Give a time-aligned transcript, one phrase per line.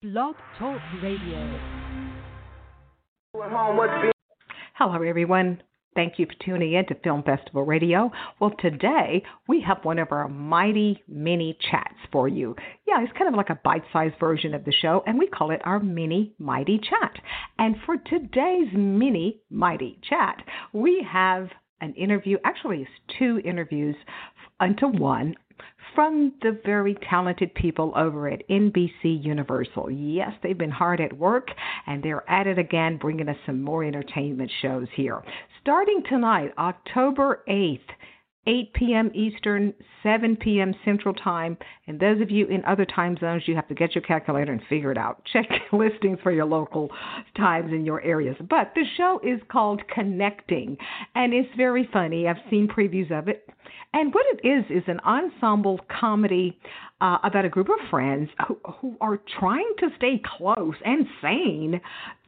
[0.00, 1.58] Blog Talk Radio.
[4.74, 5.60] Hello, everyone.
[5.96, 8.12] Thank you for tuning in to Film Festival Radio.
[8.40, 12.54] Well, today we have one of our mighty mini chats for you.
[12.86, 15.50] Yeah, it's kind of like a bite sized version of the show, and we call
[15.50, 17.20] it our mini mighty chat.
[17.58, 20.36] And for today's mini mighty chat,
[20.72, 21.48] we have
[21.80, 23.96] an interview, actually, it's two interviews
[24.60, 25.34] into one
[25.94, 29.90] from the very talented people over at NBC Universal.
[29.90, 31.48] Yes, they've been hard at work
[31.86, 35.22] and they're at it again, bringing us some more entertainment shows here.
[35.60, 37.80] Starting tonight, October 8th,
[38.48, 39.10] 8 p.m.
[39.14, 40.74] Eastern, 7 p.m.
[40.84, 41.58] Central Time.
[41.86, 44.62] And those of you in other time zones, you have to get your calculator and
[44.68, 45.22] figure it out.
[45.32, 46.88] Check listings for your local
[47.36, 48.36] times in your areas.
[48.40, 50.78] But the show is called Connecting,
[51.14, 52.26] and it's very funny.
[52.26, 53.46] I've seen previews of it.
[53.92, 56.58] And what it is is an ensemble comedy
[57.00, 61.80] uh, about a group of friends who, who are trying to stay close and sane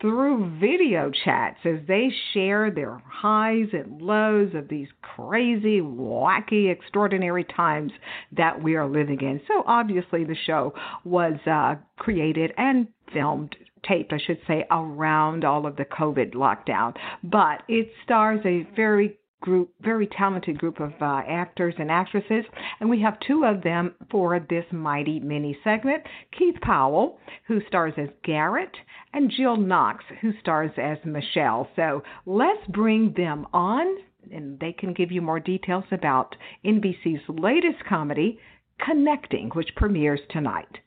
[0.00, 7.44] through video chats as they share their highs and lows of these crazy, wacky, extraordinary
[7.44, 7.92] times
[8.36, 9.40] that we are living in.
[9.48, 10.74] So obviously, the show
[11.04, 13.56] was uh, created and filmed
[13.88, 16.94] taped, I should say, around all of the COVID lockdown.
[17.22, 22.44] But it stars a very group, very talented group of uh, actors and actresses,
[22.80, 26.02] and we have two of them for this mighty mini segment.
[26.36, 28.76] Keith Powell, who stars as Garrett,
[29.12, 31.68] and Jill Knox, who stars as Michelle.
[31.76, 33.86] So let's bring them on,
[34.32, 38.38] and they can give you more details about NBC's latest comedy,
[38.84, 40.78] Connecting, which premieres tonight.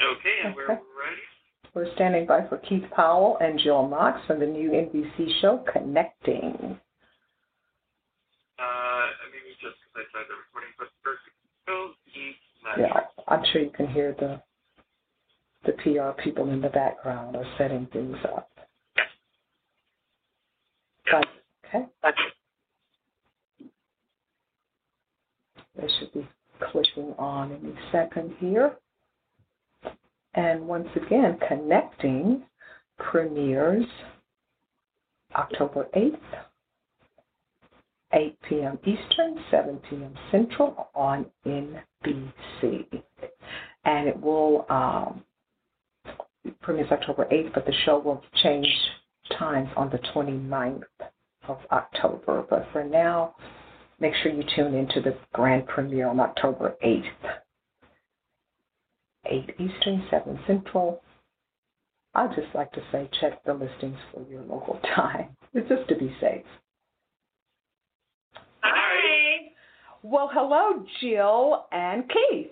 [0.00, 0.78] Okay, and we're.
[1.78, 6.76] We're standing by for Keith Powell and Jill Knox from the new NBC show Connecting.
[8.58, 11.20] Uh, maybe just because I started the recording, but first,
[11.66, 12.34] Phil, Keith,
[12.76, 14.42] Yeah, I'm sure you can hear the
[15.66, 18.50] the PR people in the background are setting things up.
[21.06, 21.24] Yes.
[21.64, 21.86] Okay.
[22.02, 22.18] That's
[25.76, 26.28] They should be
[26.72, 28.72] clicking on any second here.
[30.38, 32.44] And once again, Connecting
[32.96, 33.84] premieres
[35.34, 36.20] October 8th,
[38.12, 38.78] 8 p.m.
[38.84, 40.14] Eastern, 7 p.m.
[40.30, 43.02] Central on NBC.
[43.84, 45.24] And it will um,
[46.46, 48.68] October 8th, but the show will change
[49.36, 50.84] times on the 29th
[51.48, 52.44] of October.
[52.48, 53.34] But for now,
[53.98, 57.37] make sure you tune into the grand premiere on October 8th.
[59.28, 61.02] 8 Eastern, 7 Central.
[62.14, 65.36] I'd just like to say check the listings for your local time.
[65.54, 66.44] It's just to be safe.
[68.60, 69.52] Hi.
[70.02, 72.50] Well, hello, Jill and Keith.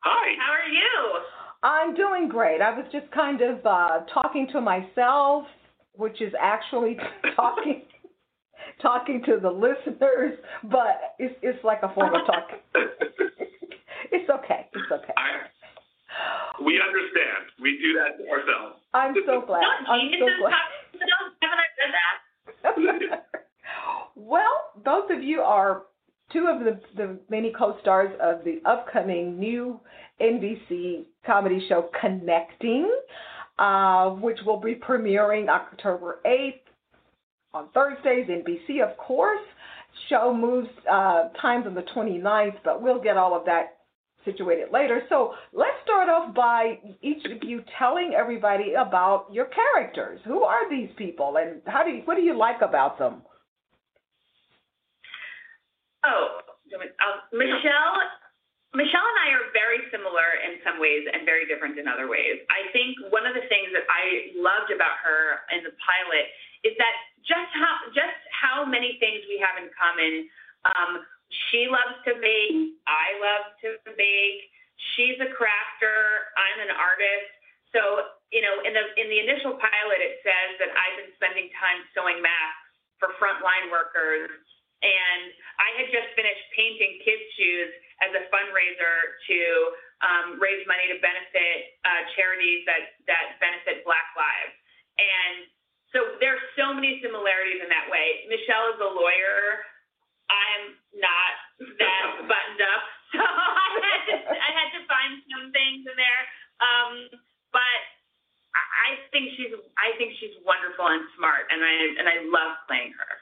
[0.00, 0.34] Hi.
[0.38, 1.20] How are you?
[1.62, 2.60] I'm doing great.
[2.60, 5.44] I was just kind of uh, talking to myself,
[5.94, 6.98] which is actually
[7.36, 7.82] talking
[8.82, 12.58] talking to the listeners, but it's it's like a form of talking.
[14.14, 14.66] it's okay.
[14.72, 15.14] It's okay.
[15.18, 17.50] I, we understand.
[17.60, 18.78] We do that to ourselves.
[18.94, 19.60] I'm so glad.
[19.60, 20.50] Don't I'm so glad.
[20.54, 21.22] talk to them?
[21.42, 21.90] Haven't I said
[23.12, 23.24] that?
[24.14, 25.82] well, both of you are
[26.32, 29.80] two of the, the many co-stars of the upcoming new
[30.20, 32.90] NBC comedy show Connecting,
[33.58, 36.60] uh, which will be premiering October 8th
[37.52, 39.40] on Thursdays, NBC, of course.
[40.08, 43.78] Show moves uh, times on the 29th, but we'll get all of that
[44.24, 45.02] situated later.
[45.08, 50.20] So let's start off by each of you telling everybody about your characters.
[50.24, 53.22] Who are these people, and how do you, what do you like about them?
[56.04, 56.40] Oh,
[56.74, 57.96] uh, Michelle.
[58.74, 62.42] Michelle and I are very similar in some ways and very different in other ways.
[62.50, 66.26] I think one of the things that I loved about her in the pilot
[66.66, 70.26] is that just how just how many things we have in common.
[70.64, 71.06] Um,
[71.50, 72.78] she loves to bake.
[72.86, 74.42] I love to bake.
[74.94, 75.98] She's a crafter.
[76.36, 77.30] I'm an artist.
[77.74, 81.50] So you know, in the in the initial pilot, it says that I've been spending
[81.54, 84.30] time sewing masks for frontline workers,
[84.82, 85.22] and
[85.62, 87.70] I had just finished painting kids' shoes
[88.02, 88.96] as a fundraiser
[89.30, 89.40] to
[90.02, 94.54] um, raise money to benefit uh, charities that that benefit Black lives.
[94.98, 95.46] And
[95.94, 98.26] so there's so many similarities in that way.
[98.26, 99.62] Michelle is a lawyer.
[100.64, 101.34] I'm not
[101.76, 102.82] that buttoned up,
[103.12, 106.22] so I had to I had to find some things in there.
[106.64, 106.92] Um,
[107.52, 107.80] but
[108.56, 112.96] I think she's I think she's wonderful and smart, and I and I love playing
[112.96, 113.12] her.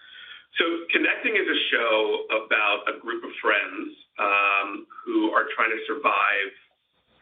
[0.61, 3.89] So, Connecting is a show about a group of friends
[4.21, 6.53] um, who are trying to survive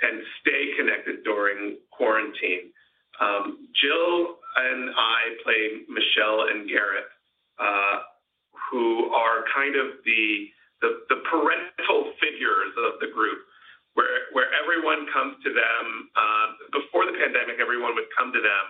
[0.03, 2.75] and stay connected during quarantine.
[3.23, 7.07] Um, Jill and I play Michelle and Garrett,
[7.61, 8.10] uh,
[8.71, 10.49] who are kind of the,
[10.81, 13.43] the, the parental figures of the group,
[13.99, 15.85] where where everyone comes to them.
[16.15, 18.67] Uh, before the pandemic, everyone would come to them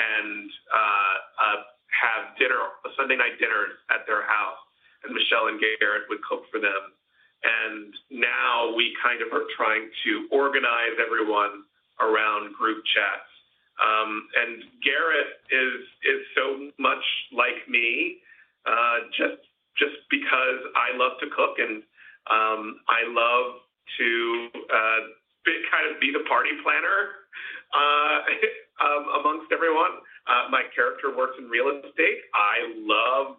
[0.00, 1.58] and uh, uh,
[1.92, 2.58] have dinner,
[2.96, 4.58] Sunday night dinners at their house,
[5.04, 6.96] and Michelle and Garrett would cook for them.
[7.44, 11.68] And now we kind of are trying to organize everyone
[12.00, 13.28] around group chats.
[13.76, 17.04] Um, and Garrett is is so much
[17.34, 18.22] like me,
[18.66, 19.40] uh, just
[19.76, 21.82] just because I love to cook and
[22.30, 23.60] um, I love
[23.98, 24.10] to
[24.54, 25.00] uh,
[25.44, 27.26] be, kind of be the party planner
[27.74, 28.16] uh,
[28.84, 30.00] um, amongst everyone.
[30.24, 32.20] Uh, my character works in real estate.
[32.32, 33.36] I love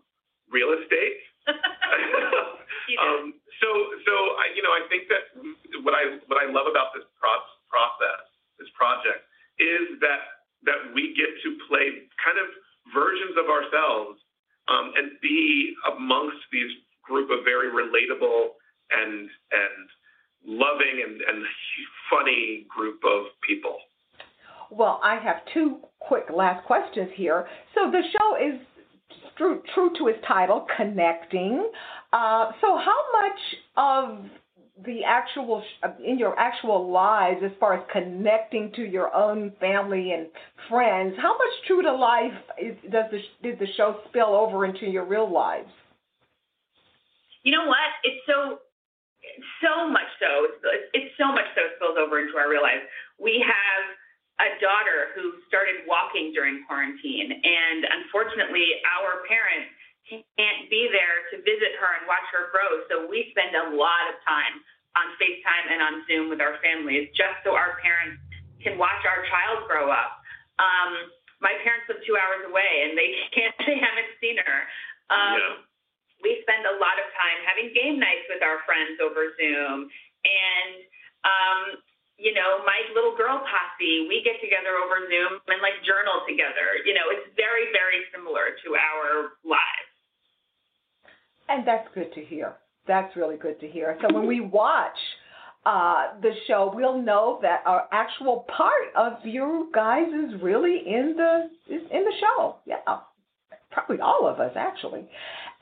[0.52, 1.18] real estate.
[3.02, 3.70] um, so,
[4.06, 5.34] so I, you know, I think that
[5.82, 8.22] what I what I love about this pro- process,
[8.62, 9.26] this project,
[9.58, 12.50] is that that we get to play kind of
[12.94, 14.22] versions of ourselves
[14.68, 16.72] um, and be amongst these
[17.04, 18.58] group of very relatable
[18.92, 19.86] and and
[20.48, 21.46] loving and, and
[22.10, 23.78] funny group of people.
[24.72, 27.48] Well, I have two quick last questions here.
[27.74, 28.60] So the show is
[29.38, 31.70] true, true to its title, connecting.
[32.14, 33.40] Uh, so how much
[33.78, 34.26] of
[34.84, 40.12] the actual uh, in your actual lives as far as connecting to your own family
[40.12, 40.28] and
[40.68, 44.86] friends how much true to life is, does the did the show spill over into
[44.86, 45.70] your real lives?
[47.44, 47.88] You know what?
[48.04, 48.60] It's so
[49.64, 50.60] so much so it's,
[50.92, 52.84] it's so much so spills over into our real lives.
[53.16, 53.84] We have
[54.44, 59.72] a daughter who started walking during quarantine and unfortunately our parents
[60.10, 62.86] can't be there to visit her and watch her grow.
[62.90, 64.62] So we spend a lot of time
[64.96, 68.22] on FaceTime and on Zoom with our families just so our parents
[68.62, 70.22] can watch our child grow up.
[70.62, 71.12] Um,
[71.44, 74.58] my parents live two hours away and they can't, they haven't seen her.
[75.12, 75.56] Um, yeah.
[76.24, 79.92] We spend a lot of time having game nights with our friends over Zoom.
[80.26, 80.74] And,
[81.22, 81.60] um,
[82.18, 86.82] you know, my little girl posse, we get together over Zoom and like journal together.
[86.82, 89.86] You know, it's very, very similar to our lives.
[91.56, 92.56] And that's good to hear.
[92.86, 93.98] That's really good to hear.
[94.02, 94.98] So when we watch
[95.66, 101.16] uh, the show, we'll know that our actual part of you guys is really in
[101.16, 102.58] the is in the show.
[102.66, 102.98] Yeah,
[103.72, 105.08] probably all of us actually.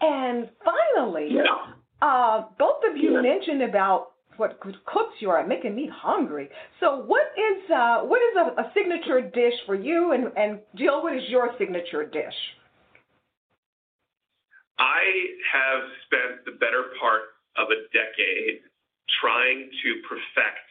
[0.02, 1.74] And finally, yeah.
[2.02, 6.50] uh, both of you mentioned about what good cooks you are, making me hungry.
[6.80, 10.14] So what is uh, what is a, a signature dish for you?
[10.14, 12.34] And, and Jill, what is your signature dish?
[14.84, 18.68] I have spent the better part of a decade
[19.24, 20.68] trying to perfect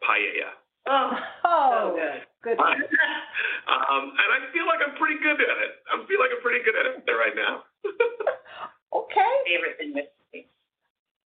[0.00, 0.56] paella.
[0.88, 1.12] Oh,
[1.44, 2.20] oh so good.
[2.42, 2.58] Good.
[3.68, 5.72] um, and I feel like I'm pretty good at it.
[5.92, 7.68] I feel like I'm pretty good at it right now.
[9.04, 9.32] okay.
[9.44, 10.48] Favorite thing with me.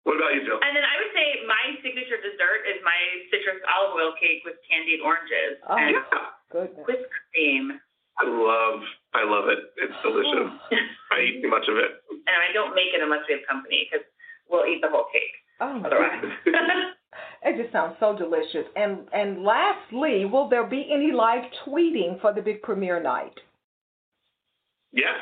[0.03, 0.57] What about you, Jill?
[0.57, 2.97] And then I would say my signature dessert is my
[3.29, 6.33] citrus olive oil cake with candied oranges oh, and yeah.
[6.49, 6.83] Goodness.
[6.87, 7.77] whipped cream.
[8.17, 8.81] I love,
[9.13, 9.61] I love it.
[9.77, 10.49] It's delicious.
[11.13, 12.01] I eat too much of it.
[12.09, 14.03] And I don't make it unless we have company because
[14.51, 15.35] we'll eat the whole cake.
[15.63, 16.21] Oh, otherwise.
[17.47, 18.67] it just sounds so delicious.
[18.75, 23.33] And and lastly, will there be any live tweeting for the big premiere night?
[24.91, 25.17] Yes.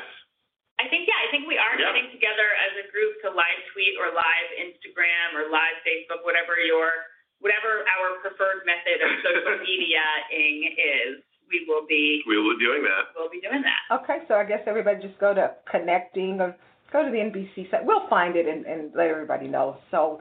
[0.76, 1.88] I think yeah, I think we are yeah.
[1.88, 6.60] getting together as a group to live tweet or live Instagram or live Facebook, whatever
[6.60, 6.92] your
[7.40, 12.84] whatever our preferred method of social mediaing is we will be we will be doing
[12.84, 13.16] that.
[13.16, 13.80] We'll be doing that.
[14.02, 16.56] Okay, so I guess everybody just go to connecting or
[16.96, 17.84] go to the NBC site.
[17.84, 19.76] We'll find it and, and let everybody know.
[19.90, 20.20] So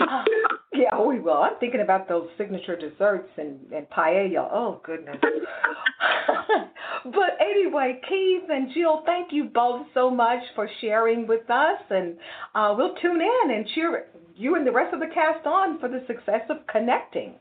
[0.00, 0.24] uh,
[0.72, 1.42] yeah, we will.
[1.42, 4.48] I'm thinking about those signature desserts and, and paella.
[4.50, 5.16] Oh goodness.
[7.04, 12.16] but anyway, Keith and Jill, thank you both so much for sharing with us, and
[12.54, 15.88] uh, we'll tune in and cheer you and the rest of the cast on for
[15.88, 17.34] the success of connecting.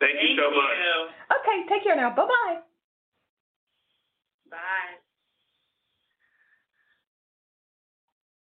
[0.00, 0.76] Thank, Thank you so much.
[0.78, 1.08] You.
[1.40, 2.10] Okay, take care now.
[2.14, 2.56] Bye bye.
[4.50, 5.03] Bye.